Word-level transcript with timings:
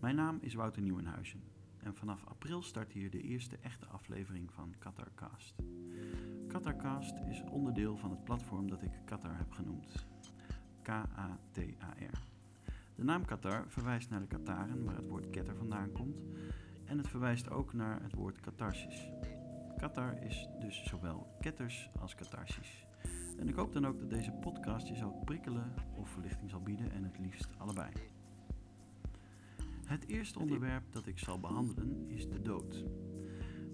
Mijn 0.00 0.14
naam 0.16 0.38
is 0.40 0.54
Wouter 0.54 0.82
Nieuwenhuizen 0.82 1.42
en 1.78 1.94
vanaf 1.94 2.24
april 2.24 2.62
start 2.62 2.92
hier 2.92 3.10
de 3.10 3.20
eerste 3.20 3.56
echte 3.56 3.86
aflevering 3.86 4.52
van 4.52 4.74
Qatarcast. 4.78 5.54
Qatarcast 6.48 7.20
is 7.28 7.42
onderdeel 7.50 7.96
van 7.96 8.10
het 8.10 8.24
platform 8.24 8.70
dat 8.70 8.82
ik 8.82 8.90
Qatar 9.04 9.36
heb 9.36 9.50
genoemd. 9.50 10.06
K-A-T-A-R. 10.82 12.26
De 12.94 13.04
naam 13.04 13.24
Qatar 13.24 13.64
verwijst 13.68 14.10
naar 14.10 14.20
de 14.20 14.26
Qataren, 14.26 14.84
waar 14.84 14.96
het 14.96 15.08
woord 15.08 15.30
ketter 15.30 15.56
vandaan 15.56 15.92
komt, 15.92 16.22
en 16.84 16.98
het 16.98 17.08
verwijst 17.08 17.50
ook 17.50 17.72
naar 17.72 18.02
het 18.02 18.14
woord 18.14 18.40
catharsis. 18.40 19.10
Qatar 19.76 20.22
is 20.22 20.48
dus 20.60 20.84
zowel 20.84 21.36
ketters 21.40 21.90
als 22.00 22.14
catharsis. 22.14 22.86
En 23.38 23.48
ik 23.48 23.54
hoop 23.54 23.72
dan 23.72 23.86
ook 23.86 23.98
dat 23.98 24.10
deze 24.10 24.32
podcast 24.32 24.88
je 24.88 24.96
zal 24.96 25.22
prikkelen 25.24 25.74
of 25.96 26.08
verlichting 26.08 26.50
zal 26.50 26.62
bieden 26.62 26.92
en 26.92 27.04
het 27.04 27.18
liefst 27.18 27.48
allebei. 27.58 28.11
Het 29.92 30.08
eerste 30.08 30.38
onderwerp 30.38 30.92
dat 30.92 31.06
ik 31.06 31.18
zal 31.18 31.40
behandelen 31.40 32.08
is 32.08 32.28
de 32.28 32.42
dood. 32.42 32.84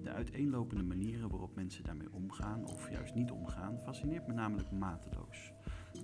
De 0.02 0.10
uiteenlopende 0.10 0.82
manieren 0.82 1.28
waarop 1.28 1.54
mensen 1.54 1.84
daarmee 1.84 2.12
omgaan 2.12 2.66
of 2.66 2.90
juist 2.90 3.14
niet 3.14 3.30
omgaan 3.30 3.78
fascineert 3.78 4.26
me 4.26 4.32
namelijk 4.32 4.70
mateloos. 4.70 5.52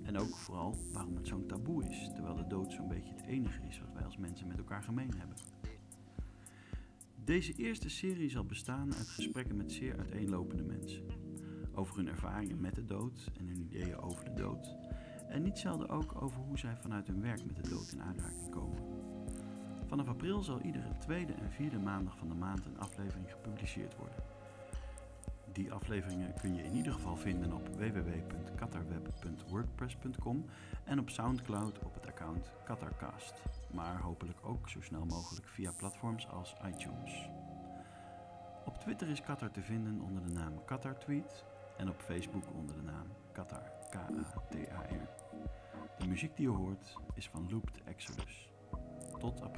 En 0.03 0.17
ook 0.17 0.35
vooral 0.35 0.75
waarom 0.93 1.15
het 1.15 1.27
zo'n 1.27 1.45
taboe 1.45 1.89
is, 1.89 2.09
terwijl 2.13 2.35
de 2.35 2.47
dood 2.47 2.71
zo'n 2.71 2.87
beetje 2.87 3.13
het 3.13 3.25
enige 3.25 3.61
is 3.67 3.79
wat 3.79 3.93
wij 3.93 4.03
als 4.03 4.17
mensen 4.17 4.47
met 4.47 4.57
elkaar 4.57 4.83
gemeen 4.83 5.13
hebben. 5.17 5.37
Deze 7.23 7.53
eerste 7.53 7.89
serie 7.89 8.29
zal 8.29 8.45
bestaan 8.45 8.93
uit 8.95 9.07
gesprekken 9.07 9.57
met 9.57 9.71
zeer 9.71 9.97
uiteenlopende 9.97 10.63
mensen. 10.63 11.03
Over 11.73 11.95
hun 11.95 12.07
ervaringen 12.07 12.61
met 12.61 12.75
de 12.75 12.85
dood 12.85 13.31
en 13.39 13.47
hun 13.47 13.61
ideeën 13.61 13.97
over 13.97 14.25
de 14.25 14.33
dood. 14.33 14.75
En 15.29 15.41
niet 15.41 15.57
zelden 15.57 15.89
ook 15.89 16.21
over 16.21 16.39
hoe 16.41 16.57
zij 16.57 16.75
vanuit 16.77 17.07
hun 17.07 17.21
werk 17.21 17.45
met 17.45 17.55
de 17.55 17.69
dood 17.69 17.91
in 17.91 18.01
aanraking 18.01 18.49
komen. 18.49 18.94
Vanaf 19.95 20.13
april 20.13 20.43
zal 20.43 20.61
iedere 20.61 20.97
tweede 20.97 21.33
en 21.33 21.51
vierde 21.51 21.79
maandag 21.79 22.17
van 22.17 22.27
de 22.27 22.35
maand 22.35 22.65
een 22.65 22.79
aflevering 22.79 23.31
gepubliceerd 23.31 23.95
worden. 23.95 24.23
Die 25.51 25.71
afleveringen 25.71 26.33
kun 26.33 26.55
je 26.55 26.63
in 26.63 26.73
ieder 26.73 26.93
geval 26.93 27.15
vinden 27.15 27.53
op 27.53 27.67
www.qatarweb.wordpress.com 27.67 30.45
en 30.83 30.99
op 30.99 31.09
Soundcloud 31.09 31.79
op 31.79 31.93
het 31.93 32.07
account 32.07 32.51
Qatarcast, 32.65 33.41
maar 33.73 34.01
hopelijk 34.01 34.37
ook 34.43 34.69
zo 34.69 34.81
snel 34.81 35.05
mogelijk 35.05 35.47
via 35.47 35.71
platforms 35.77 36.27
als 36.27 36.55
iTunes. 36.65 37.29
Op 38.65 38.77
Twitter 38.77 39.09
is 39.09 39.21
Qatar 39.21 39.51
te 39.51 39.61
vinden 39.61 40.01
onder 40.01 40.23
de 40.23 40.31
naam 40.31 40.53
QatarTweet 40.65 41.45
en 41.77 41.89
op 41.89 42.01
Facebook 42.01 42.53
onder 42.53 42.75
de 42.75 42.83
naam 42.83 43.07
Qatar, 43.31 43.71
K-A-T-A-R. 43.89 45.09
De 45.97 46.07
muziek 46.07 46.35
die 46.35 46.49
je 46.49 46.55
hoort 46.55 46.97
is 47.13 47.29
van 47.29 47.49
Looped 47.49 47.83
Exodus. 47.83 48.49
Tot. 49.19 49.54